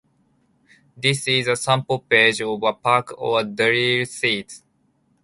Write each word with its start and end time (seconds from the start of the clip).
This 0.97 1.27
is 1.27 1.45
a 1.47 1.55
sample 1.55 1.99
page 1.99 2.41
of 2.41 2.63
a 2.63 2.73
pack 2.73 3.09
of 3.19 3.55
drill 3.55 4.05
sheets. 4.05 4.63